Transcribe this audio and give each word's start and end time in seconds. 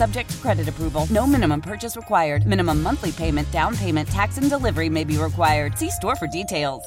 Subject 0.00 0.30
to 0.30 0.36
credit 0.38 0.66
approval. 0.66 1.06
No 1.10 1.26
minimum 1.26 1.60
purchase 1.60 1.94
required. 1.94 2.46
Minimum 2.46 2.82
monthly 2.82 3.12
payment, 3.12 3.50
down 3.50 3.76
payment, 3.76 4.08
tax, 4.08 4.38
and 4.38 4.48
delivery 4.48 4.88
may 4.88 5.04
be 5.04 5.18
required. 5.18 5.76
See 5.76 5.90
store 5.90 6.16
for 6.16 6.26
details. 6.26 6.82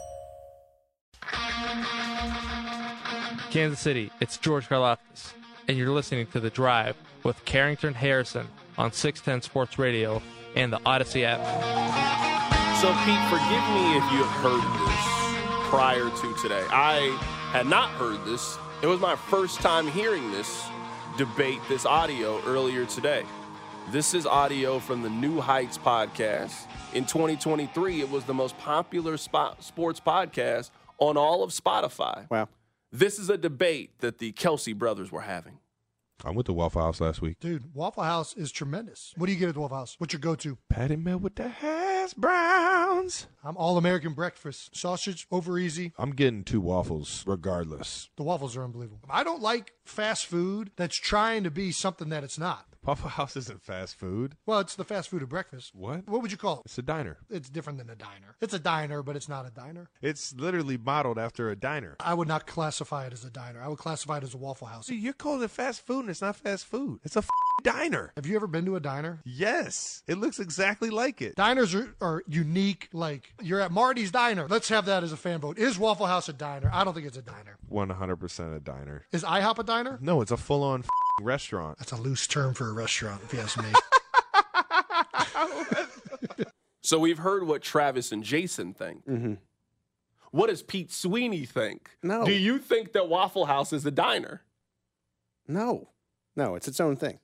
Kansas 3.52 3.80
City, 3.80 4.10
it's 4.20 4.38
George 4.38 4.68
Karlaftis, 4.68 5.34
and 5.68 5.78
you're 5.78 5.92
listening 5.92 6.26
to 6.32 6.40
The 6.40 6.50
Drive 6.50 6.96
with 7.22 7.46
Carrington 7.46 7.94
Harrison 7.94 8.48
on 8.80 8.92
610 8.92 9.44
Sports 9.44 9.78
Radio 9.78 10.20
and 10.56 10.74
the 10.74 10.80
Odyssey 10.84 11.24
app. 11.24 11.38
So, 12.82 12.88
Pete, 13.06 13.22
forgive 13.30 13.64
me 13.76 13.96
if 13.96 14.12
you 14.12 14.24
have 14.24 14.42
heard 14.42 14.64
this 14.88 15.70
prior 15.70 16.10
to 16.10 16.42
today. 16.42 16.66
I 16.72 17.16
had 17.52 17.68
not 17.68 17.90
heard 17.90 18.26
this. 18.26 18.58
It 18.82 18.88
was 18.88 19.00
my 19.00 19.16
first 19.16 19.60
time 19.60 19.86
hearing 19.86 20.32
this 20.32 20.64
debate, 21.18 21.60
this 21.70 21.86
audio 21.86 22.42
earlier 22.46 22.86
today. 22.86 23.24
This 23.92 24.14
is 24.14 24.26
audio 24.26 24.80
from 24.80 25.02
the 25.02 25.10
New 25.10 25.42
Heights 25.42 25.78
podcast. 25.78 26.68
In 26.94 27.06
2023, 27.06 28.02
it 28.02 28.10
was 28.10 28.24
the 28.24 28.34
most 28.34 28.58
popular 28.58 29.18
spot, 29.18 29.64
sports 29.64 30.00
podcast 30.00 30.72
on 30.98 31.18
all 31.18 31.44
of 31.44 31.52
Spotify. 31.52 32.30
Wow. 32.30 32.48
This 32.92 33.20
is 33.20 33.30
a 33.30 33.38
debate 33.38 34.00
that 34.00 34.20
the 34.20 34.32
Kelce 34.32 34.76
brothers 34.76 35.12
were 35.12 35.22
having. 35.22 35.60
I 36.24 36.30
went 36.32 36.46
to 36.46 36.54
Waffle 36.54 36.82
House 36.82 37.02
last 37.02 37.22
week. 37.22 37.40
Dude, 37.40 37.76
Waffle 37.76 38.04
House 38.04 38.34
is 38.36 38.52
tremendous. 38.52 39.14
What 39.18 39.26
do 39.28 39.34
you 39.34 39.40
get 39.40 39.50
at 39.50 39.56
the 39.56 39.62
Waffle 39.62 39.78
House? 39.78 39.96
What's 39.98 40.14
your 40.14 40.22
go-to? 40.22 40.58
Patty 40.70 40.96
melt 40.96 41.22
with 41.22 41.36
the 41.36 41.50
hash 42.04 42.14
browns. 42.16 43.28
I'm 43.44 43.56
all 43.56 43.78
American 43.78 44.14
breakfast. 44.14 44.76
Sausage 44.76 45.26
over 45.32 45.58
easy. 45.58 45.94
I'm 45.98 46.12
getting 46.12 46.44
two 46.44 46.60
waffles 46.60 47.24
regardless. 47.26 48.10
The 48.18 48.24
waffles 48.24 48.58
are 48.58 48.64
unbelievable. 48.64 49.08
I 49.10 49.24
don't 49.24 49.42
like 49.42 49.74
fast 49.86 50.26
food 50.26 50.72
that's 50.76 50.98
trying 50.98 51.44
to 51.44 51.52
be 51.52 51.72
something 51.72 52.10
that 52.10 52.24
it's 52.24 52.38
not. 52.38 52.68
Waffle 52.86 53.10
House 53.10 53.38
isn't 53.38 53.64
fast 53.64 53.96
food. 53.96 54.36
Well, 54.46 54.60
it's 54.60 54.76
the 54.76 54.84
fast 54.84 55.10
food 55.10 55.22
of 55.24 55.30
breakfast. 55.30 55.72
What? 55.74 56.06
What 56.08 56.22
would 56.22 56.32
you 56.32 56.38
call 56.38 56.56
it? 56.58 56.62
It's 56.66 56.78
a 56.78 56.82
diner. 56.82 57.18
It's 57.30 57.50
different 57.50 57.80
than 57.80 57.90
a 57.90 57.96
diner. 57.96 58.36
It's 58.42 58.54
a 58.54 58.60
diner, 58.60 59.02
but 59.02 59.16
it's 59.16 59.30
not 59.30 59.48
a 59.48 59.52
diner. 59.52 59.90
It's 60.02 60.34
literally 60.36 60.78
modeled 60.78 61.18
after 61.18 61.50
a 61.50 61.56
diner. 61.56 61.96
I 62.02 62.14
would 62.14 62.28
not 62.28 62.46
classify 62.46 63.06
it 63.08 63.14
as 63.14 63.24
a 63.24 63.30
diner. 63.30 63.62
I 63.62 63.70
would 63.70 63.78
classify 63.78 64.18
it 64.18 64.24
as 64.24 64.34
a 64.34 64.38
Waffle 64.38 64.68
House. 64.68 64.88
See, 64.88 64.96
you're 64.98 65.14
calling 65.14 65.42
it 65.44 65.52
fast 65.52 65.86
food 65.86 66.02
and 66.02 66.10
it's 66.10 66.22
not 66.22 66.36
fast 66.36 66.66
food. 66.66 67.00
It's 67.06 67.16
a 67.16 67.20
f- 67.20 67.30
diner. 67.64 68.12
Have 68.18 68.26
you 68.26 68.36
ever 68.36 68.48
been 68.48 68.66
to 68.66 68.76
a 68.76 68.82
diner? 68.82 69.22
Yes. 69.24 70.04
It 70.08 70.18
looks 70.18 70.40
exactly 70.40 70.90
like 70.90 71.22
it. 71.22 71.36
Diners 71.36 71.74
are, 71.74 71.96
are 72.02 72.22
unique. 72.28 72.90
Like, 72.92 73.34
you're 73.42 73.62
at 73.62 73.72
Marty's 73.72 74.12
Diner. 74.12 74.48
Let's 74.50 74.68
have 74.68 74.86
that 74.88 75.04
as 75.04 75.14
a 75.14 75.18
fan 75.18 75.40
vote. 75.40 75.58
Is 75.58 75.80
Waffle 75.80 76.06
House 76.08 76.28
a 76.28 76.34
diner? 76.34 76.70
I 76.74 76.84
don't 76.84 76.94
think 76.94 77.08
it's 77.08 77.18
a 77.18 77.22
diner. 77.22 77.58
100% 77.72 78.56
a 78.58 78.60
diner. 78.60 79.06
Is 79.14 79.24
IHOP 79.24 79.60
a 79.60 79.64
diner? 79.64 80.00
No, 80.02 80.20
it's 80.20 80.32
a 80.32 80.38
full 80.38 80.64
on 80.64 80.84
restaurant. 81.22 81.78
That's 81.78 81.92
a 81.92 81.98
loose 81.98 82.28
term 82.28 82.54
for 82.54 82.70
a 82.70 82.74
restaurant, 82.74 83.22
if 83.24 83.34
you 83.34 83.40
ask 83.40 83.58
me. 83.62 83.72
So 86.84 87.00
we've 87.00 87.18
heard 87.18 87.48
what 87.48 87.62
Travis 87.62 88.12
and 88.12 88.24
Jason 88.24 88.74
think. 88.74 89.06
Mm-hmm. 89.08 89.36
What 90.32 90.50
does 90.50 90.62
Pete 90.62 90.92
Sweeney 90.92 91.46
think? 91.46 91.92
No. 92.04 92.26
Do 92.26 92.34
you 92.34 92.60
think 92.60 92.92
that 92.92 93.08
Waffle 93.08 93.46
House 93.46 93.72
is 93.72 93.86
a 93.86 93.92
diner? 93.92 94.42
No. 95.48 95.90
No, 96.36 96.56
it's 96.56 96.68
its 96.68 96.82
own 96.82 96.98
thing. 96.98 97.20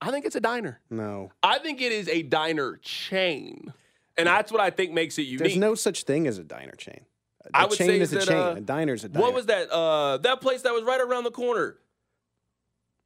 I 0.00 0.10
think 0.10 0.24
it's 0.24 0.36
a 0.36 0.40
diner. 0.40 0.80
No. 0.88 1.30
I 1.42 1.58
think 1.58 1.82
it 1.82 1.92
is 1.92 2.08
a 2.08 2.22
diner 2.22 2.78
chain. 2.82 3.74
And 4.16 4.26
that's 4.26 4.50
what 4.50 4.60
I 4.62 4.70
think 4.70 4.92
makes 4.92 5.18
it 5.18 5.22
unique. 5.22 5.40
There's 5.40 5.56
no 5.56 5.74
such 5.74 6.04
thing 6.04 6.26
as 6.26 6.38
a 6.38 6.44
diner 6.44 6.72
chain. 6.72 7.04
A 7.44 7.50
I 7.58 7.66
would 7.66 7.76
chain 7.76 7.88
say 7.88 8.00
is 8.00 8.12
a 8.12 8.18
that, 8.18 8.28
chain. 8.28 8.36
uh, 8.36 8.54
a 8.54 8.60
diner's 8.60 9.04
a 9.04 9.08
diner. 9.08 9.24
What 9.24 9.34
was 9.34 9.46
that? 9.46 9.70
Uh, 9.70 10.16
that 10.18 10.40
place 10.40 10.62
that 10.62 10.72
was 10.72 10.84
right 10.84 11.00
around 11.00 11.24
the 11.24 11.30
corner 11.30 11.76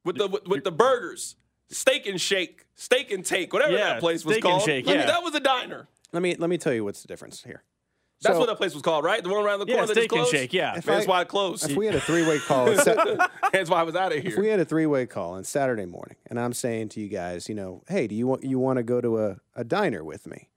with 0.04 0.16
the 0.16 0.26
with, 0.28 0.46
with 0.46 0.64
the 0.64 0.72
burgers, 0.72 1.36
Steak 1.70 2.06
and 2.06 2.20
Shake, 2.20 2.66
Steak 2.74 3.10
and 3.10 3.24
Take, 3.24 3.52
whatever 3.52 3.72
Yeah, 3.72 3.94
that 3.94 4.00
place 4.00 4.24
was 4.24 4.34
Steak 4.34 4.44
and 4.44 4.52
called. 4.52 4.62
Shake, 4.64 4.86
Let 4.86 4.92
me- 4.94 5.00
yeah. 5.00 5.06
that 5.06 5.22
was 5.22 5.34
a 5.34 5.40
diner. 5.40 5.88
Let 6.12 6.22
me 6.22 6.34
let 6.36 6.50
me 6.50 6.58
tell 6.58 6.72
you 6.72 6.84
what's 6.84 7.02
the 7.02 7.08
difference 7.08 7.42
here. 7.42 7.62
That's 8.20 8.34
So- 8.34 8.38
what 8.40 8.46
that 8.46 8.56
place 8.56 8.72
was 8.74 8.82
called, 8.82 9.04
right? 9.04 9.20
The 9.22 9.30
one 9.30 9.44
around 9.44 9.58
the 9.60 9.66
Yeah, 9.66 9.74
corner 9.74 9.86
that 9.88 9.94
just 9.94 10.00
Steak 10.06 10.12
and 10.12 10.18
closed? 10.20 10.30
Shake, 10.30 10.52
yeah. 10.52 10.76
If 10.76 10.84
That's 10.84 11.06
I- 11.06 11.10
why 11.10 11.22
it 11.22 11.28
closed. 11.28 11.68
If 11.70 11.76
we 11.76 11.86
had 11.86 11.94
a 11.96 12.00
three-way 12.00 12.38
call, 12.46 12.68
it's 12.68 12.84
Sat- 12.84 12.98
That's 13.52 13.68
why 13.70 13.80
I 13.80 13.82
was 13.82 13.96
out 13.96 14.12
of 14.12 14.18
here. 14.22 14.30
if 14.30 14.36
we 14.38 14.44
here. 14.44 14.52
had 14.52 14.60
a 14.60 14.64
three-way 14.64 15.06
call 15.06 15.32
on 15.32 15.42
Saturday 15.44 15.86
morning, 15.86 16.16
and 16.28 16.38
I'm 16.38 16.52
saying 16.52 16.90
to 16.90 17.00
you 17.00 17.08
guys, 17.08 17.48
you 17.48 17.54
know, 17.54 17.82
hey, 17.88 18.06
do 18.06 18.14
you 18.14 18.26
want 18.26 18.44
you 18.44 18.58
want 18.60 18.76
to 18.76 18.82
go 18.84 19.00
to 19.00 19.18
a, 19.24 19.36
a 19.56 19.64
diner 19.64 20.04
with 20.04 20.26
me? 20.26 20.50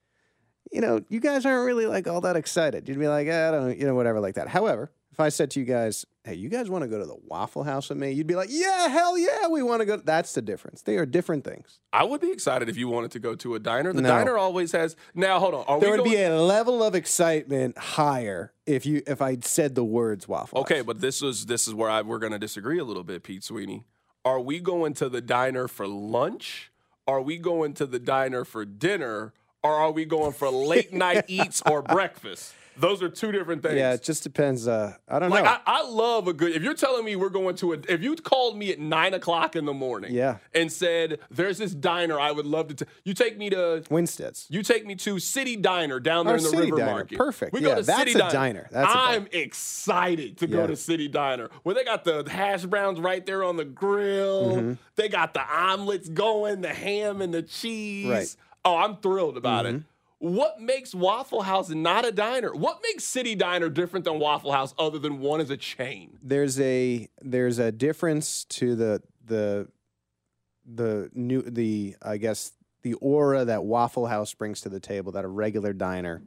You 0.72 0.81
know, 0.81 1.01
you 1.09 1.19
guys 1.19 1.45
aren't 1.45 1.66
really 1.66 1.85
like 1.85 2.07
all 2.07 2.22
that 2.22 2.35
excited. 2.35 2.88
You'd 2.89 3.00
be 3.00 3.07
like, 3.07 3.27
"Ah, 3.31 3.47
I 3.47 3.51
don't, 3.51 3.77
you 3.77 3.85
know, 3.85 3.95
whatever, 3.95 4.19
like 4.19 4.35
that. 4.35 4.47
However, 4.50 4.91
if 5.16 5.22
I 5.22 5.30
said 5.30 5.50
to 5.52 5.62
you 5.62 5.66
guys, 5.66 6.06
hey, 6.26 6.34
you 6.34 6.50
guys 6.50 6.70
want 6.70 6.81
to 6.81 6.90
go 6.90 7.00
to 7.00 7.06
the 7.06 7.16
Waffle 7.26 7.64
House 7.64 7.88
with 7.88 7.98
me? 7.98 8.12
You'd 8.12 8.28
be 8.28 8.36
like, 8.36 8.50
yeah, 8.52 8.90
hell 8.90 9.18
yeah, 9.18 9.48
we 9.48 9.64
want 9.64 9.80
to 9.80 9.86
go. 9.86 9.96
That's 9.96 10.34
the 10.34 10.42
difference. 10.42 10.81
They 10.81 10.98
are 10.98 11.06
different 11.06 11.46
things. 11.46 11.80
I 11.94 12.03
would 12.03 12.20
be 12.20 12.31
excited 12.34 12.68
if 12.68 12.76
you 12.76 12.90
wanted 12.90 13.12
to 13.12 13.20
go 13.20 13.34
to 13.36 13.56
a 13.56 13.59
diner. 13.59 13.94
The 13.94 14.02
No. 14.02 14.09
diner 14.09 14.38
always 14.38 14.74
has. 14.74 14.98
Now, 15.14 15.40
hold 15.40 15.54
on. 15.54 15.64
Are 15.70 15.80
There 15.80 15.92
would 15.92 16.00
going, 16.00 16.09
be 16.12 16.22
a 16.22 16.36
level 16.38 16.84
of 16.84 16.96
excitement 16.96 17.78
higher 17.78 18.52
if 18.66 18.86
you 18.86 19.04
if 19.08 19.22
I 19.22 19.38
said 19.42 19.74
the 19.75 19.86
words 19.86 20.28
Waffle 20.28 20.59
Okay, 20.59 20.78
House. 20.80 20.86
but 20.86 21.00
this 21.00 21.22
is 21.22 21.46
this 21.46 21.66
is 21.66 21.74
where 21.74 21.90
I, 21.90 22.02
we're 22.02 22.20
going 22.20 22.34
to 22.34 22.40
disagree 22.40 22.78
a 22.78 22.84
little 22.84 23.06
bit, 23.06 23.24
Pete 23.24 23.46
Sweeney. 23.46 23.86
Are 24.25 24.42
we 24.42 24.59
going 24.59 24.96
to 24.96 25.08
the 25.08 25.22
diner 25.22 25.70
for 25.70 25.88
lunch? 25.88 26.74
Are 27.08 27.22
we 27.22 27.38
going 27.38 27.74
to 27.75 27.86
the 27.86 28.00
diner 28.00 28.44
for 28.44 28.66
dinner? 28.66 29.31
Or 29.66 29.74
are 29.76 29.92
we 29.92 30.06
going 30.06 30.31
for 30.34 30.50
late 30.50 30.94
night 30.94 31.26
eats 31.28 31.62
or 31.66 31.81
breakfast? 31.81 32.53
Those 32.78 33.02
are 33.02 33.08
two 33.08 33.31
different 33.31 33.64
things. 33.64 33.76
yeah, 33.76 33.94
it 33.94 34.03
just 34.03 34.22
depends. 34.22 34.68
Uh, 34.68 34.94
I 35.08 35.18
don't 35.20 35.30
like 35.30 35.46
know. 35.46 35.50
I, 35.50 35.59
I 35.66 35.84
love 35.88 36.28
a 36.28 36.34
good. 36.34 36.52
If 36.52 36.62
you're 36.62 36.74
telling 36.74 37.06
me 37.06 37.16
we're 37.16 37.30
going 37.30 37.56
to 37.56 37.72
a, 37.72 37.78
if 37.88 38.04
you 38.04 38.14
called 38.18 38.58
me 38.58 38.70
at 38.70 38.80
nine 38.80 39.14
o'clock 39.14 39.56
in 39.56 39.64
the 39.64 39.74
morning, 39.74 40.14
Yeah. 40.14 40.40
and 40.54 40.70
said 40.70 41.20
there's 41.31 41.58
this 41.58 41.74
diner 41.74 42.20
I 42.20 42.31
would 42.34 42.46
love 42.46 42.68
to, 42.75 42.84
t- 42.84 42.92
you 43.06 43.14
take 43.14 43.38
me 43.38 43.50
to 43.52 43.81
Winstead's. 43.90 44.46
You 44.50 44.62
take 44.62 44.86
me 44.86 44.96
to 44.96 45.20
City 45.20 45.56
Diner 45.56 46.02
down 46.02 46.25
there 46.25 46.36
Or 46.36 46.38
in 46.38 46.44
the 46.44 46.50
City 46.50 46.64
River 46.64 46.78
Diner. 46.80 46.92
Market. 46.92 47.18
Perfect. 47.18 47.54
We 47.54 47.62
Yeah, 47.62 47.68
go 47.70 47.75
to 47.75 47.84
that's 47.84 48.00
City 48.00 48.14
a 48.20 48.30
diner. 48.30 48.68
That's 48.70 48.94
a 48.94 48.98
I'm 48.98 49.24
diner. 49.24 49.30
excited 49.31 50.38
to 50.40 50.48
go 50.48 50.59
Yeah. 50.62 50.68
to 50.68 50.75
City 50.75 51.08
Diner 51.08 51.50
where 51.64 51.75
they 51.75 51.86
got 51.86 52.04
the 52.04 52.25
hash 52.30 52.66
browns 52.66 53.00
right 53.00 53.25
there 53.25 53.46
on 53.46 53.56
the 53.56 53.64
grill. 53.66 54.58
Mm-hmm. 54.58 54.74
They 54.98 55.08
got 55.08 55.34
the 55.34 55.50
omelets 55.50 56.09
going, 56.09 56.59
the 56.59 56.74
ham 56.74 57.22
and 57.22 57.34
the 57.34 57.42
cheese. 57.42 58.09
Right. 58.09 58.36
Mm-hmm. 58.66 58.74
Oh, 58.74 58.78
I'm 58.78 58.98
thrilled 58.98 59.38
about 59.38 59.66
it. 59.66 59.84
What 60.20 60.59
makes 60.59 60.96
Waffle 60.96 61.44
House 61.44 61.70
not 61.70 62.06
a 62.06 62.12
diner? 62.12 62.53
What 62.53 62.80
makes 62.81 63.03
City 63.03 63.36
Diner 63.36 63.70
different 63.70 64.06
than 64.06 64.18
Waffle 64.18 64.52
House 64.52 64.74
other 64.80 64.98
than 64.98 65.20
one 65.20 65.42
is 65.42 65.50
a 65.50 65.58
chain? 65.58 66.18
There's 66.24 66.59
a 66.59 67.08
there's 67.22 67.59
a 67.59 67.72
difference 67.72 68.46
to 68.46 68.75
the 68.75 69.04
the 69.24 69.68
the 70.66 71.09
new 71.14 71.42
the 71.42 71.96
I 72.02 72.18
guess 72.18 72.54
the 72.81 72.94
aura 72.95 73.45
that 73.45 73.66
Waffle 73.66 74.07
House 74.07 74.34
brings 74.34 74.62
to 74.62 74.69
the 74.69 74.80
table 74.80 75.12
that 75.12 75.25
a 75.25 75.28
regular 75.28 75.74
diner 75.74 76.24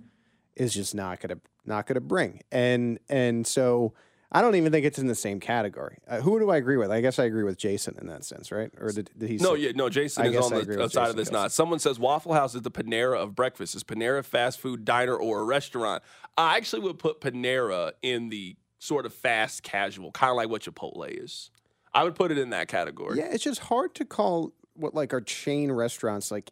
is 0.54 0.74
just 0.74 0.94
not 0.94 1.20
gonna 1.20 1.38
not 1.64 1.86
gonna 1.86 2.00
bring. 2.00 2.42
And 2.52 2.98
and 3.08 3.46
so 3.46 3.94
I 4.30 4.42
don't 4.42 4.56
even 4.56 4.70
think 4.72 4.84
it's 4.84 4.98
in 4.98 5.06
the 5.06 5.14
same 5.14 5.40
category. 5.40 5.98
Uh, 6.06 6.20
who 6.20 6.38
do 6.38 6.50
I 6.50 6.58
agree 6.58 6.76
with? 6.76 6.90
I 6.90 7.00
guess 7.00 7.18
I 7.18 7.24
agree 7.24 7.44
with 7.44 7.56
Jason 7.56 7.96
in 7.98 8.08
that 8.08 8.24
sense, 8.24 8.52
right? 8.52 8.70
Or 8.78 8.92
did, 8.92 9.10
did 9.16 9.30
he? 9.30 9.36
No, 9.38 9.54
say- 9.54 9.62
yeah, 9.62 9.72
no. 9.74 9.88
Jason 9.88 10.26
I 10.26 10.28
is 10.28 10.36
on 10.36 10.50
the 10.66 10.84
uh, 10.84 10.88
side 10.88 11.08
of 11.08 11.16
this. 11.16 11.30
Not. 11.30 11.50
Someone 11.50 11.78
says 11.78 11.98
Waffle 11.98 12.34
House 12.34 12.54
is 12.54 12.62
the 12.62 12.70
Panera 12.70 13.16
of 13.18 13.34
breakfast. 13.34 13.74
Is 13.74 13.84
Panera 13.84 14.22
fast 14.22 14.60
food 14.60 14.84
diner 14.84 15.16
or 15.16 15.40
a 15.40 15.44
restaurant? 15.44 16.02
I 16.36 16.56
actually 16.56 16.82
would 16.82 16.98
put 16.98 17.20
Panera 17.22 17.92
in 18.02 18.28
the 18.28 18.56
sort 18.78 19.06
of 19.06 19.14
fast 19.14 19.62
casual, 19.62 20.12
kind 20.12 20.30
of 20.30 20.36
like 20.36 20.50
what 20.50 20.62
Chipotle 20.62 21.06
is. 21.08 21.50
I 21.94 22.04
would 22.04 22.14
put 22.14 22.30
it 22.30 22.38
in 22.38 22.50
that 22.50 22.68
category. 22.68 23.18
Yeah, 23.18 23.28
it's 23.32 23.42
just 23.42 23.60
hard 23.60 23.94
to 23.96 24.04
call 24.04 24.52
what 24.74 24.94
like 24.94 25.12
our 25.12 25.22
chain 25.22 25.72
restaurants 25.72 26.30
like 26.30 26.50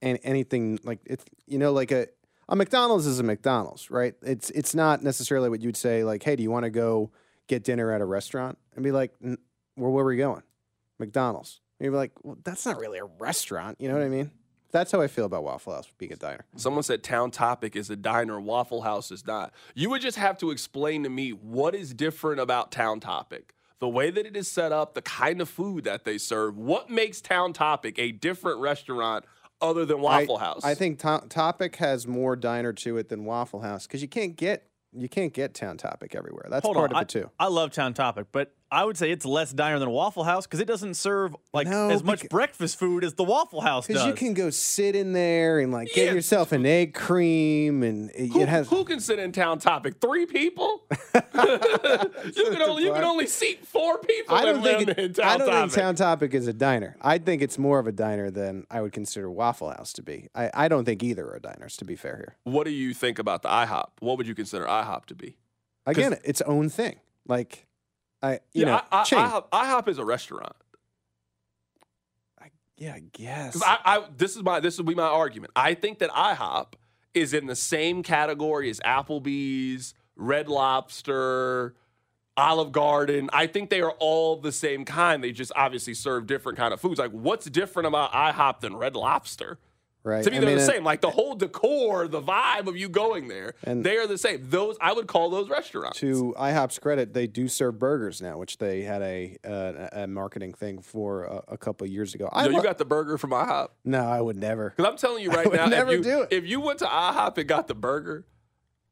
and 0.00 0.18
anything 0.22 0.78
like 0.84 1.00
it's 1.04 1.24
you 1.46 1.58
know 1.58 1.72
like 1.72 1.90
a 1.90 2.06
a 2.48 2.56
McDonald's 2.56 3.06
is 3.06 3.18
a 3.18 3.22
McDonald's, 3.22 3.90
right? 3.90 4.14
It's 4.22 4.50
it's 4.50 4.74
not 4.74 5.02
necessarily 5.02 5.48
what 5.48 5.60
you'd 5.60 5.76
say 5.76 6.04
like, 6.04 6.22
hey, 6.22 6.36
do 6.36 6.42
you 6.42 6.50
want 6.50 6.64
to 6.64 6.70
go 6.70 7.10
get 7.48 7.64
dinner 7.64 7.92
at 7.92 8.00
a 8.00 8.04
restaurant? 8.04 8.58
And 8.74 8.84
be 8.84 8.92
like, 8.92 9.12
well, 9.20 9.36
where 9.92 10.04
are 10.04 10.08
we 10.08 10.16
going? 10.16 10.42
McDonald's. 10.98 11.60
And 11.78 11.86
You're 11.86 11.94
like, 11.94 12.12
well, 12.22 12.38
that's 12.42 12.64
not 12.64 12.78
really 12.78 12.98
a 12.98 13.04
restaurant. 13.04 13.80
You 13.80 13.88
know 13.88 13.94
what 13.94 14.02
I 14.02 14.08
mean? 14.08 14.30
That's 14.72 14.92
how 14.92 15.00
I 15.00 15.06
feel 15.06 15.24
about 15.24 15.44
Waffle 15.44 15.74
House 15.74 15.90
being 15.96 16.12
a 16.12 16.16
diner. 16.16 16.44
Someone 16.56 16.82
said 16.82 17.02
Town 17.02 17.30
Topic 17.30 17.76
is 17.76 17.88
a 17.88 17.96
diner, 17.96 18.40
Waffle 18.40 18.82
House 18.82 19.10
is 19.10 19.26
not. 19.26 19.52
You 19.74 19.90
would 19.90 20.02
just 20.02 20.18
have 20.18 20.38
to 20.38 20.50
explain 20.50 21.02
to 21.04 21.08
me 21.08 21.30
what 21.30 21.74
is 21.74 21.94
different 21.94 22.40
about 22.40 22.72
Town 22.72 23.00
Topic. 23.00 23.54
The 23.78 23.88
way 23.88 24.10
that 24.10 24.26
it 24.26 24.36
is 24.36 24.48
set 24.48 24.72
up, 24.72 24.94
the 24.94 25.02
kind 25.02 25.40
of 25.40 25.48
food 25.48 25.84
that 25.84 26.04
they 26.04 26.18
serve. 26.18 26.56
What 26.56 26.90
makes 26.90 27.20
Town 27.20 27.52
Topic 27.52 27.98
a 27.98 28.10
different 28.10 28.58
restaurant 28.60 29.24
other 29.60 29.84
than 29.84 30.00
Waffle 30.00 30.36
I, 30.36 30.40
House? 30.40 30.64
I 30.64 30.74
think 30.74 30.98
to- 31.00 31.24
Topic 31.28 31.76
has 31.76 32.06
more 32.06 32.36
diner 32.36 32.72
to 32.72 32.96
it 32.96 33.08
than 33.08 33.24
Waffle 33.24 33.60
House 33.60 33.86
because 33.86 34.02
you 34.02 34.08
can't 34.08 34.36
get 34.36 34.68
you 34.92 35.08
can't 35.08 35.32
get 35.34 35.52
Town 35.54 35.76
Topic 35.76 36.14
everywhere. 36.14 36.46
That's 36.48 36.64
Hold 36.64 36.76
part 36.76 36.90
on. 36.90 36.96
of 36.96 36.98
I, 36.98 37.02
it 37.02 37.08
too. 37.08 37.30
I 37.38 37.48
love 37.48 37.70
Town 37.70 37.92
Topic, 37.92 38.26
but 38.32 38.54
I 38.70 38.84
would 38.84 38.96
say 38.96 39.12
it's 39.12 39.24
less 39.24 39.52
diner 39.52 39.78
than 39.78 39.90
Waffle 39.90 40.24
House 40.24 40.44
because 40.46 40.58
it 40.58 40.64
doesn't 40.66 40.94
serve 40.94 41.36
like 41.54 41.68
No, 41.68 41.88
as 41.90 42.02
much 42.02 42.28
breakfast 42.28 42.78
food 42.78 43.04
as 43.04 43.14
the 43.14 43.22
Waffle 43.22 43.60
House 43.60 43.86
Because 43.86 44.02
does. 44.02 44.08
you 44.08 44.14
can 44.14 44.34
go 44.34 44.50
sit 44.50 44.96
in 44.96 45.12
there 45.12 45.60
and 45.60 45.70
like 45.72 45.88
get 45.94 46.06
Yeah. 46.06 46.12
yourself 46.14 46.50
an 46.50 46.66
egg 46.66 46.92
cream, 46.92 47.82
and 47.84 48.10
it, 48.10 48.32
who, 48.32 48.40
it 48.40 48.48
has. 48.48 48.68
who 48.68 48.84
can 48.84 48.98
sit 48.98 49.18
in 49.20 49.30
Town 49.30 49.58
Topic? 49.60 49.94
Three 50.00 50.26
people? 50.26 50.82
you 51.14 51.20
can 52.50 52.62
only 52.62 52.84
you 52.84 52.92
can 52.92 53.04
only 53.04 53.26
seat 53.26 53.66
four 53.66 53.98
people 53.98 54.34
I 54.34 54.44
don't 54.44 54.56
in, 54.56 54.62
think 54.62 54.88
in 54.90 55.04
it, 55.04 55.14
Town 55.16 55.26
I 55.26 55.36
don't 55.38 55.46
Topic. 55.48 55.70
think 55.70 55.82
Town 55.84 55.94
Topic 55.94 56.34
is 56.34 56.46
a 56.48 56.52
diner. 56.52 56.96
I 57.00 57.18
think 57.18 57.42
it's 57.42 57.58
more 57.58 57.78
of 57.78 57.86
a 57.86 57.92
diner 57.92 58.30
than 58.30 58.66
I 58.70 58.80
would 58.80 58.92
consider 58.92 59.30
Waffle 59.30 59.70
House 59.70 59.92
to 59.94 60.02
be. 60.02 60.28
I, 60.34 60.50
I 60.54 60.68
don't 60.68 60.84
think 60.84 61.02
either 61.02 61.26
are 61.32 61.38
diners. 61.38 61.76
To 61.78 61.84
be 61.84 61.96
fair 61.96 62.16
here, 62.16 62.36
what 62.44 62.64
do 62.64 62.70
you 62.72 62.94
think 62.94 63.18
about 63.18 63.42
the 63.42 63.48
IHOP? 63.48 63.88
What 64.00 64.18
would 64.18 64.26
you 64.26 64.34
consider 64.34 64.64
IHOP 64.66 65.06
to 65.06 65.14
be? 65.14 65.36
again, 65.86 66.16
its 66.24 66.40
own 66.42 66.68
thing. 66.68 66.96
Like, 67.28 67.65
I 68.26 68.32
you 68.52 68.62
yeah, 68.62 68.64
know, 68.64 68.80
I, 68.90 69.00
I, 69.00 69.04
chain. 69.04 69.18
IHOP, 69.20 69.48
IHOP 69.50 69.88
is 69.88 69.98
a 69.98 70.04
restaurant. 70.04 70.56
yeah, 72.76 72.94
I 72.94 73.02
guess. 73.12 73.62
I, 73.62 73.78
I 73.84 74.04
this 74.16 74.36
is 74.36 74.42
my 74.42 74.60
this 74.60 74.76
will 74.78 74.84
be 74.84 74.94
my 74.94 75.04
argument. 75.06 75.52
I 75.56 75.74
think 75.74 75.98
that 76.00 76.10
IHOP 76.10 76.74
is 77.14 77.32
in 77.32 77.46
the 77.46 77.56
same 77.56 78.02
category 78.02 78.68
as 78.68 78.80
Applebee's, 78.80 79.94
Red 80.16 80.48
Lobster, 80.48 81.74
Olive 82.36 82.72
Garden. 82.72 83.30
I 83.32 83.46
think 83.46 83.70
they 83.70 83.80
are 83.80 83.92
all 83.92 84.36
the 84.36 84.52
same 84.52 84.84
kind. 84.84 85.24
They 85.24 85.32
just 85.32 85.52
obviously 85.56 85.94
serve 85.94 86.26
different 86.26 86.58
kind 86.58 86.74
of 86.74 86.80
foods. 86.80 86.98
Like 86.98 87.12
what's 87.12 87.46
different 87.46 87.86
about 87.86 88.12
IHOP 88.12 88.60
than 88.60 88.76
Red 88.76 88.94
Lobster? 88.94 89.58
Right. 90.06 90.24
To 90.24 90.30
me, 90.30 90.36
I 90.36 90.40
they're 90.40 90.48
mean, 90.50 90.58
the 90.58 90.64
same. 90.64 90.84
Like 90.84 91.00
the 91.00 91.10
whole 91.10 91.34
decor, 91.34 92.08
the 92.08 92.22
vibe 92.22 92.66
of 92.68 92.76
you 92.76 92.88
going 92.88 93.28
there, 93.28 93.54
And- 93.64 93.84
they 93.84 93.96
are 93.98 94.06
the 94.06 94.16
same. 94.16 94.48
Those 94.48 94.76
I 94.80 94.92
would 94.92 95.06
call 95.06 95.28
those 95.30 95.50
restaurants. 95.50 95.98
To 96.00 96.34
IHOP's 96.38 96.78
credit, 96.78 97.12
they 97.12 97.26
do 97.26 97.48
serve 97.48 97.78
burgers 97.78 98.22
now, 98.22 98.38
which 98.38 98.58
they 98.58 98.82
had 98.82 99.02
a 99.02 99.36
uh, 99.44 99.88
a 99.92 100.06
marketing 100.06 100.54
thing 100.54 100.80
for 100.80 101.24
a, 101.24 101.42
a 101.48 101.58
couple 101.58 101.84
of 101.86 101.92
years 101.92 102.14
ago. 102.14 102.28
I 102.32 102.46
Yo, 102.46 102.52
you 102.52 102.62
got 102.62 102.78
the 102.78 102.84
burger 102.84 103.18
from 103.18 103.30
IHOP. 103.30 103.68
no, 103.84 104.04
I 104.04 104.20
would 104.20 104.36
never. 104.36 104.70
Because 104.70 104.90
I'm 104.90 104.96
telling 104.96 105.22
you 105.22 105.30
right 105.32 105.52
now, 105.52 105.66
never 105.66 105.90
if, 105.92 105.98
you, 105.98 106.04
do 106.04 106.22
it. 106.22 106.28
if 106.30 106.46
you 106.46 106.60
went 106.60 106.78
to 106.78 106.86
IHOP 106.86 107.38
and 107.38 107.48
got 107.48 107.66
the 107.66 107.74
burger, 107.74 108.24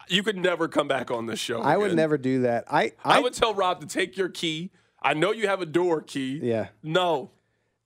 you 0.09 0.23
could 0.23 0.37
never 0.37 0.69
come 0.69 0.89
back 0.89 1.11
on 1.11 1.27
this 1.27 1.39
show. 1.39 1.61
I 1.63 1.77
would 1.77 1.95
never 1.95 2.19
do 2.19 2.43
that. 2.43 2.65
I 2.71 2.93
I, 3.05 3.17
I, 3.17 3.21
would 3.21 3.33
tell 3.35 3.55
Rob 3.55 3.81
to 3.81 3.87
take 3.87 4.17
your 4.17 4.29
key. 4.29 4.71
I 5.01 5.15
know 5.15 5.33
you 5.33 5.47
have 5.49 5.61
a 5.61 5.67
door 5.67 6.01
key. 6.01 6.41
yeah. 6.43 6.69
No. 6.83 7.31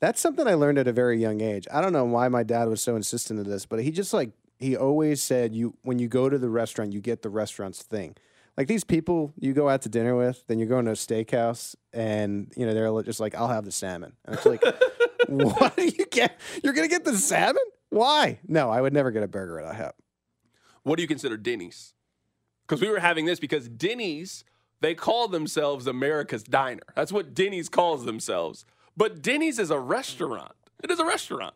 That's 0.01 0.21
something 0.21 0.47
I 0.47 0.55
learned 0.55 0.79
at 0.79 0.87
a 0.87 0.93
very 0.93 1.19
young 1.19 1.41
age. 1.41 1.67
I 1.73 1.81
don't 1.81 1.93
know 1.93 2.05
why 2.05 2.29
my 2.29 2.43
dad 2.43 2.69
was 2.69 2.81
so 2.81 2.95
insistent 2.95 3.41
of 3.41 3.47
this, 3.47 3.67
but 3.67 3.83
he 3.83 3.91
just 3.91 4.13
like 4.13 4.31
he 4.59 4.77
always 4.77 5.23
said 5.23 5.55
you 5.55 5.75
when 5.83 5.99
you 5.99 6.09
go 6.09 6.29
to 6.29 6.39
the 6.39 6.49
restaurant, 6.49 6.93
you 6.93 7.01
get 7.01 7.23
the 7.23 7.31
restaurant's 7.31 7.83
thing. 7.83 8.17
Like 8.57 8.67
these 8.67 8.85
people 8.85 9.33
you 9.39 9.53
go 9.53 9.69
out 9.69 9.83
to 9.83 9.89
dinner 9.89 10.17
with, 10.17 10.45
then 10.47 10.59
you're 10.59 10.69
going 10.69 10.85
to 10.87 10.93
a 10.93 10.95
steakhouse 10.95 11.75
and 11.93 12.53
you 12.57 12.67
know 12.67 12.75
they're 12.75 13.03
just 13.03 13.21
like, 13.21 13.35
I'll 13.35 13.49
have 13.49 13.65
the 13.65 13.73
salmon. 13.73 14.15
And 14.25 14.37
it's 14.37 14.47
like, 14.47 14.63
what 15.29 15.77
do 15.77 15.85
you 15.99 16.07
get? 16.07 16.39
You're 16.63 16.75
gonna 16.75 16.89
get 16.89 17.05
the 17.05 17.17
salmon? 17.17 17.63
Why? 17.91 18.39
No, 18.47 18.71
I 18.71 18.81
would 18.81 18.93
never 18.93 19.11
get 19.11 19.23
a 19.23 19.29
burger 19.29 19.61
at 19.61 19.75
IHOP. 19.75 19.93
What 20.83 20.97
do 20.97 21.03
you 21.03 21.09
consider 21.09 21.37
Denny's? 21.37 21.95
Because 22.67 22.81
we 22.81 22.89
were 22.89 23.01
having 23.01 23.25
this 23.25 23.41
because 23.41 23.69
Denny's, 23.69 24.45
they 24.81 24.95
call 24.95 25.29
themselves 25.29 25.87
America's 25.87 26.43
Diner. 26.43 26.83
That's 26.95 27.13
what 27.13 27.35
Denny's 27.35 27.69
calls 27.69 28.05
themselves. 28.05 28.65
But 28.99 29.23
Denny's 29.23 29.61
is 29.61 29.71
a 29.71 29.79
restaurant. 29.79 30.53
It 30.83 30.91
is 30.91 30.99
a 30.99 31.07
restaurant. 31.07 31.55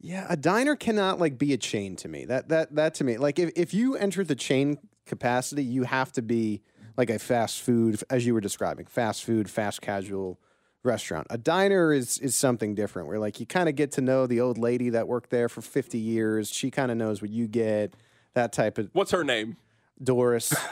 Yeah, 0.00 0.26
a 0.30 0.36
diner 0.36 0.74
cannot 0.74 1.20
like 1.20 1.36
be 1.36 1.52
a 1.52 1.58
chain 1.58 1.94
to 1.96 2.08
me. 2.08 2.24
That 2.24 2.48
that 2.48 2.74
that 2.74 2.94
to 2.94 3.04
me, 3.04 3.18
like 3.18 3.38
if, 3.38 3.50
if 3.54 3.74
you 3.74 3.96
enter 3.96 4.24
the 4.24 4.34
chain 4.34 4.78
capacity, 5.04 5.62
you 5.62 5.82
have 5.82 6.10
to 6.12 6.22
be 6.22 6.62
like 6.96 7.10
a 7.10 7.18
fast 7.18 7.60
food, 7.60 8.02
as 8.08 8.24
you 8.24 8.32
were 8.32 8.40
describing, 8.40 8.86
fast 8.86 9.24
food, 9.24 9.50
fast 9.50 9.82
casual 9.82 10.40
restaurant. 10.82 11.26
A 11.28 11.36
diner 11.36 11.92
is 11.92 12.16
is 12.18 12.34
something 12.34 12.74
different, 12.74 13.06
where 13.06 13.18
like 13.18 13.38
you 13.38 13.44
kind 13.44 13.68
of 13.68 13.74
get 13.76 13.92
to 13.92 14.00
know 14.00 14.26
the 14.26 14.40
old 14.40 14.56
lady 14.56 14.88
that 14.88 15.06
worked 15.06 15.28
there 15.28 15.50
for 15.50 15.60
fifty 15.60 15.98
years. 15.98 16.48
She 16.50 16.70
kind 16.70 16.90
of 16.90 16.96
knows 16.96 17.20
what 17.20 17.30
you 17.30 17.46
get. 17.46 17.94
That 18.32 18.54
type 18.54 18.78
of 18.78 18.88
What's 18.94 19.10
her 19.10 19.22
name? 19.22 19.58
Doris. 20.02 20.54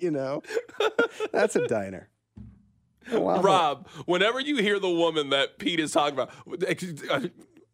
you 0.00 0.10
know, 0.10 0.42
that's 1.32 1.56
a 1.56 1.66
diner. 1.66 2.08
Wow. 3.10 3.40
Rob, 3.40 3.88
whenever 4.04 4.38
you 4.38 4.56
hear 4.58 4.78
the 4.78 4.90
woman 4.90 5.30
that 5.30 5.58
Pete 5.58 5.80
is 5.80 5.92
talking 5.92 6.12
about, 6.18 6.30
uh, 7.10 7.20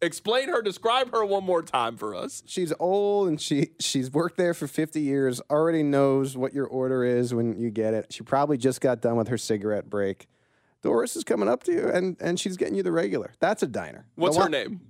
explain 0.01 0.47
her, 0.47 0.61
describe 0.61 1.11
her 1.11 1.25
one 1.25 1.43
more 1.43 1.61
time 1.61 1.97
for 1.97 2.15
us. 2.15 2.41
she's 2.45 2.71
old 2.79 3.27
and 3.27 3.41
she 3.41 3.71
she's 3.79 4.09
worked 4.11 4.37
there 4.37 4.53
for 4.53 4.67
50 4.67 5.01
years 5.01 5.41
already 5.49 5.83
knows 5.83 6.37
what 6.37 6.53
your 6.53 6.67
order 6.67 7.03
is 7.03 7.33
when 7.33 7.57
you 7.59 7.69
get 7.69 7.93
it 7.93 8.13
she 8.13 8.23
probably 8.23 8.57
just 8.57 8.79
got 8.81 9.01
done 9.01 9.15
with 9.15 9.27
her 9.29 9.37
cigarette 9.37 9.89
break 9.89 10.27
doris 10.83 11.15
is 11.15 11.23
coming 11.23 11.47
up 11.49 11.63
to 11.63 11.71
you 11.71 11.87
and 11.89 12.17
and 12.19 12.39
she's 12.39 12.55
getting 12.57 12.75
you 12.75 12.83
the 12.83 12.91
regular 12.91 13.33
that's 13.39 13.63
a 13.63 13.67
diner 13.67 14.05
What's 14.15 14.35
The 14.35 14.41
her 14.43 14.45
one- 14.45 14.51
name? 14.51 14.81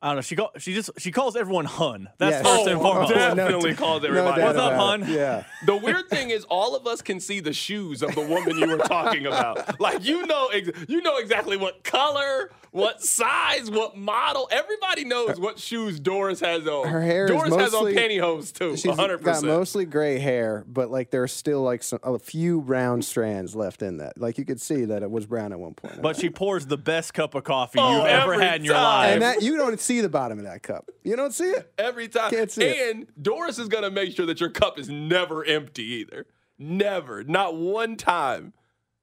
I 0.00 0.08
don't 0.08 0.16
know. 0.16 0.22
She 0.22 0.36
call, 0.36 0.50
she 0.58 0.74
just 0.74 0.90
she 0.98 1.10
calls 1.10 1.34
everyone 1.34 1.64
Hun. 1.64 2.08
That's 2.18 2.34
Yes. 2.36 2.46
first 2.46 2.66
and 2.68 2.76
Oh, 2.76 2.80
oh 2.80 2.82
foremost. 2.84 3.12
oh, 3.12 3.14
no 3.16 3.34
Definitely 3.34 3.70
doubt- 3.70 3.78
calls 3.78 4.04
everybody. 4.04 4.40
doubt 4.40 4.46
What's 4.54 4.58
up, 4.58 4.72
about 4.74 5.02
it. 5.02 5.08
yeah 5.08 5.42
The 5.66 5.76
weird 5.76 6.08
thing 6.08 6.30
is, 6.30 6.44
all 6.44 6.76
of 6.76 6.86
us 6.86 7.02
can 7.02 7.18
see 7.18 7.40
the 7.40 7.52
shoes 7.52 8.00
of 8.02 8.14
the 8.14 8.20
woman 8.20 8.58
you 8.58 8.68
were 8.68 8.78
talking 8.78 9.26
about. 9.26 9.80
Like 9.80 10.04
you 10.04 10.24
know, 10.26 10.46
ex- 10.48 10.70
you 10.88 11.02
know 11.02 11.16
exactly 11.16 11.56
what 11.56 11.82
color, 11.82 12.52
what 12.70 13.02
size, 13.02 13.68
what 13.72 13.96
model. 13.96 14.48
Everybody 14.52 15.04
knows 15.04 15.40
what 15.40 15.58
shoes 15.58 15.98
Doris 15.98 16.38
has 16.40 16.66
on. 16.68 16.86
Her 16.86 17.00
hair 17.02 17.24
is 17.24 17.32
Doris 17.32 17.54
has 17.56 17.74
on 17.74 17.84
mostly- 17.86 17.96
pantyhose 17.96 18.52
too. 18.52 18.76
she's 18.76 18.94
hundred 18.94 19.24
got 19.24 19.42
mostly 19.42 19.84
gray 19.84 20.18
hair 20.20 20.64
but 20.68 20.90
like 20.92 21.10
there's 21.10 21.32
still 21.32 21.62
like 21.62 21.82
some, 21.82 21.98
a 22.04 22.18
few 22.20 22.60
brown 22.60 23.02
strands 23.02 23.56
left 23.56 23.82
in 23.82 23.96
that 23.98 24.16
like 24.16 24.38
you 24.38 24.44
could 24.44 24.60
see 24.60 24.84
that 24.84 25.02
it 25.02 25.10
was 25.10 25.26
brown 25.26 25.52
at 25.52 25.58
one 25.58 25.74
point 25.74 26.00
But 26.00 26.16
she 26.16 26.30
pours 26.30 26.66
the 26.66 26.76
best 26.78 27.14
cup 27.14 27.34
of 27.34 27.42
coffee 27.42 27.80
Oh, 27.80 27.96
you've 27.96 28.06
ever 28.06 28.40
had 28.40 28.60
in 28.60 28.64
your 28.64 28.74
time. 28.74 28.82
life. 28.84 29.12
and 29.14 29.22
that 29.22 29.42
you 29.42 29.56
don't 29.56 29.80
see 29.88 30.00
the 30.00 30.08
bottom 30.08 30.38
of 30.38 30.44
that 30.44 30.62
cup 30.62 30.88
you 31.02 31.16
don't 31.16 31.32
see 31.34 31.50
it 31.58 31.72
Every 31.78 32.08
time. 32.08 32.30
Can't 32.30 32.50
see 32.50 32.64
it. 32.64 32.96
and 32.96 33.06
Doris 33.20 33.58
is 33.58 33.68
gonna 33.68 33.90
make 33.90 34.14
sure 34.14 34.26
that 34.26 34.40
your 34.40 34.50
cup 34.50 34.78
is 34.78 34.88
never 34.88 35.44
empty 35.44 35.84
either. 35.84 36.26
Never. 36.58 37.24
Not 37.24 37.56
one 37.56 37.96
time. 37.96 38.52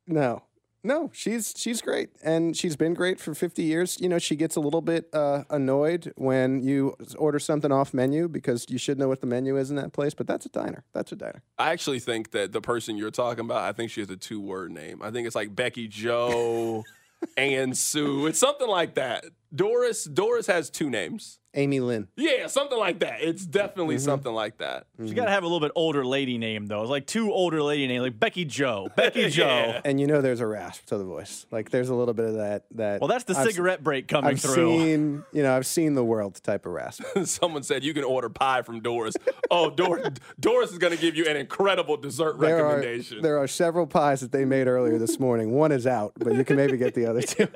No, 0.08 0.44
no, 0.84 1.10
she's 1.14 1.54
she's 1.58 1.82
great, 1.82 2.10
and 2.24 2.56
she's 2.56 2.76
been 2.76 2.94
great 2.94 3.20
for 3.20 3.34
fifty 3.34 3.64
years. 3.64 3.98
You 4.00 4.08
know, 4.08 4.20
she 4.20 4.36
gets 4.36 4.56
a 4.56 4.60
little 4.60 4.82
bit 4.82 5.10
uh, 5.14 5.44
annoyed 5.50 6.14
when 6.16 6.62
you 6.62 6.96
order 7.18 7.40
something 7.40 7.72
off 7.72 7.92
menu 7.94 8.28
because 8.28 8.68
you 8.70 8.78
should 8.78 9.00
know 9.00 9.08
what 9.08 9.22
the 9.22 9.26
menu 9.28 9.58
is 9.58 9.72
in 9.72 9.78
that 9.78 9.94
place. 9.94 10.14
But 10.14 10.28
that's 10.28 10.46
a 10.46 10.50
diner. 10.50 10.84
That's 10.94 11.12
a 11.12 11.16
diner. 11.16 11.42
I 11.58 11.72
actually 11.72 12.00
think 12.00 12.32
that 12.32 12.52
the 12.52 12.62
person 12.62 12.98
you're 12.98 13.10
talking 13.10 13.46
about, 13.46 13.64
I 13.64 13.72
think 13.72 13.90
she 13.90 14.02
has 14.02 14.10
a 14.12 14.18
two 14.18 14.40
word 14.40 14.72
name. 14.72 15.02
I 15.02 15.10
think 15.10 15.26
it's 15.26 15.36
like 15.36 15.56
Becky 15.56 15.88
Joe 15.88 16.84
and 17.38 17.76
Sue. 17.76 18.28
It's 18.28 18.38
something 18.40 18.68
like 18.68 18.94
that. 18.96 19.26
Doris 19.56 20.04
Doris 20.04 20.48
has 20.48 20.70
two 20.70 20.90
names. 20.90 21.40
Amy 21.56 21.80
Lynn. 21.80 22.08
Yeah, 22.18 22.48
something 22.48 22.78
like 22.78 23.00
that. 23.00 23.22
It's 23.22 23.46
definitely 23.46 23.96
mm-hmm. 23.96 24.04
something 24.04 24.34
like 24.34 24.58
that. 24.58 24.88
She 25.04 25.14
got 25.14 25.26
to 25.26 25.32
have 25.32 25.44
a 25.44 25.48
little 25.48 25.62
bit 25.62 25.72
older 25.76 26.06
lady 26.06 26.38
name 26.38 26.68
though. 26.68 26.82
It's 26.82 26.90
like 26.90 27.08
two 27.08 27.32
older 27.32 27.62
lady 27.64 27.88
names, 27.88 28.02
like 28.02 28.20
Becky 28.20 28.46
Joe. 28.46 28.90
Becky 28.96 29.30
Joe. 29.30 29.46
Yeah. 29.46 29.82
And 29.86 30.00
you 30.00 30.08
know, 30.08 30.22
there's 30.22 30.42
a 30.42 30.48
rasp 30.48 30.88
to 30.88 30.98
the 30.98 31.06
voice. 31.06 31.46
Like 31.52 31.70
there's 31.72 31.90
a 31.90 31.96
little 31.96 32.14
bit 32.14 32.26
of 32.26 32.36
that. 32.36 32.66
That. 32.72 33.02
Well, 33.02 33.08
that's 33.08 33.24
the 33.24 33.38
I've- 33.38 33.50
cigarette 33.50 33.84
break 33.84 34.08
coming 34.08 34.32
I've 34.32 34.42
through. 34.42 34.80
seen, 34.80 35.24
you 35.32 35.44
know, 35.44 35.56
I've 35.56 35.66
seen 35.66 35.96
the 35.96 36.04
world 36.04 36.42
type 36.44 36.66
of 36.66 36.74
rasp. 36.74 37.04
Someone 37.24 37.64
said 37.64 37.84
you 37.84 37.94
can 37.94 38.04
order 38.04 38.30
pie 38.30 38.62
from 38.62 38.82
Doris. 38.82 39.16
Oh, 39.50 39.70
Doris, 39.70 40.10
Doris 40.40 40.72
is 40.72 40.78
going 40.78 40.94
to 40.94 41.00
give 41.00 41.16
you 41.16 41.26
an 41.26 41.38
incredible 41.38 41.96
dessert 41.98 42.38
There 42.40 42.66
are 42.66 42.76
recommendation. 42.76 43.22
there 43.22 43.38
are 43.38 43.48
several 43.48 43.88
pies 43.88 44.22
that 44.22 44.32
they 44.32 44.44
made 44.44 44.68
earlier 44.68 44.98
this 44.98 45.20
morning. 45.20 45.52
One 45.52 45.72
is 45.72 45.88
out, 45.88 46.14
but 46.18 46.34
you 46.34 46.44
can 46.44 46.58
maybe 46.58 46.78
get 46.78 46.94
the 46.94 47.06
other 47.06 47.22
two. 47.22 47.48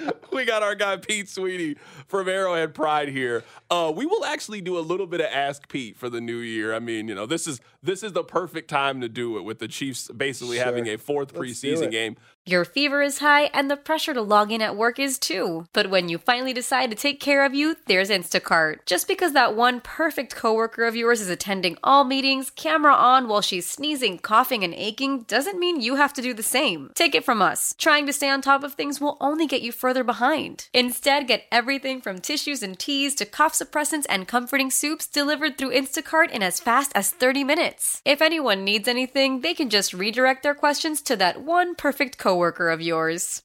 we 0.32 0.44
got 0.44 0.62
our 0.62 0.74
guy 0.74 0.96
Pete 0.96 1.28
Sweeney 1.28 1.76
from 2.06 2.28
Arrowhead 2.28 2.74
Pride 2.74 3.08
here. 3.08 3.44
Uh, 3.70 3.92
we 3.94 4.06
will 4.06 4.24
actually 4.24 4.60
do 4.60 4.78
a 4.78 4.80
little 4.80 5.06
bit 5.06 5.20
of 5.20 5.26
Ask 5.26 5.68
Pete 5.68 5.96
for 5.96 6.08
the 6.10 6.20
new 6.20 6.38
year. 6.38 6.74
I 6.74 6.78
mean, 6.78 7.08
you 7.08 7.14
know, 7.14 7.26
this 7.26 7.46
is 7.46 7.60
this 7.82 8.02
is 8.02 8.12
the 8.12 8.22
perfect 8.24 8.68
time 8.70 9.00
to 9.00 9.08
do 9.08 9.36
it 9.38 9.42
with 9.42 9.58
the 9.58 9.68
Chiefs 9.68 10.08
basically 10.08 10.56
Sure. 10.56 10.64
having 10.64 10.86
a 10.88 10.96
fourth 10.98 11.32
Let's 11.34 11.60
preseason 11.62 11.90
game. 11.90 12.16
Your 12.44 12.64
fever 12.64 13.02
is 13.02 13.18
high 13.18 13.44
and 13.54 13.70
the 13.70 13.76
pressure 13.76 14.12
to 14.14 14.20
log 14.20 14.50
in 14.50 14.60
at 14.62 14.76
work 14.76 14.98
is 14.98 15.16
too. 15.16 15.66
But 15.72 15.90
when 15.90 16.08
you 16.08 16.18
finally 16.18 16.52
decide 16.52 16.90
to 16.90 16.96
take 16.96 17.20
care 17.20 17.44
of 17.44 17.54
you, 17.54 17.76
there's 17.86 18.10
Instacart. 18.10 18.78
Just 18.84 19.06
because 19.06 19.32
that 19.32 19.54
one 19.54 19.80
perfect 19.80 20.34
coworker 20.34 20.84
of 20.84 20.96
yours 20.96 21.20
is 21.20 21.28
attending 21.28 21.76
all 21.84 22.02
meetings, 22.02 22.50
camera 22.50 22.94
on 22.94 23.28
while 23.28 23.42
she's 23.42 23.70
sneezing, 23.70 24.18
coughing, 24.18 24.64
and 24.64 24.74
aching, 24.74 25.22
doesn't 25.22 25.58
mean 25.58 25.80
you 25.80 25.94
have 25.96 26.12
to 26.14 26.22
do 26.22 26.34
the 26.34 26.42
same. 26.42 26.90
Take 26.94 27.14
it 27.14 27.24
from 27.24 27.40
us. 27.40 27.76
Trying 27.78 28.06
to 28.06 28.12
stay 28.12 28.28
on 28.28 28.42
top 28.42 28.64
of 28.64 28.74
things 28.74 29.00
will 29.00 29.16
only 29.20 29.46
get 29.46 29.62
you 29.62 29.70
further 29.82 30.04
behind. 30.04 30.68
Instead, 30.72 31.26
get 31.26 31.46
everything 31.50 32.00
from 32.00 32.20
tissues 32.20 32.62
and 32.62 32.78
teas 32.78 33.16
to 33.16 33.26
cough 33.26 33.52
suppressants 33.52 34.06
and 34.08 34.28
comforting 34.28 34.70
soups 34.70 35.08
delivered 35.08 35.58
through 35.58 35.74
Instacart 35.74 36.30
in 36.30 36.40
as 36.40 36.60
fast 36.60 36.92
as 36.94 37.10
30 37.10 37.42
minutes. 37.42 38.00
If 38.04 38.22
anyone 38.22 38.62
needs 38.62 38.86
anything, 38.86 39.40
they 39.40 39.54
can 39.54 39.68
just 39.70 39.92
redirect 39.92 40.44
their 40.44 40.54
questions 40.54 41.02
to 41.02 41.16
that 41.16 41.42
one 41.42 41.74
perfect 41.74 42.16
coworker 42.16 42.70
of 42.70 42.80
yours. 42.80 43.42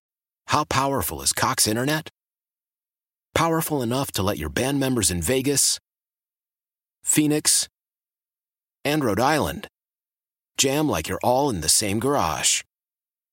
How 0.53 0.63
powerful 0.63 1.23
is 1.23 1.33
Cox 1.33 1.67
Internet? 1.67 2.09
Powerful 3.33 3.81
enough 3.81 4.11
to 4.11 4.21
let 4.21 4.37
your 4.37 4.49
band 4.49 4.79
members 4.79 5.09
in 5.09 5.23
Vegas, 5.23 5.79
Phoenix, 7.03 7.67
and 8.85 9.03
Rhode 9.03 9.19
Island 9.19 9.67
jam 10.57 10.87
like 10.87 11.07
you're 11.07 11.23
all 11.23 11.49
in 11.49 11.61
the 11.61 11.69
same 11.81 11.99
garage. 11.99 12.61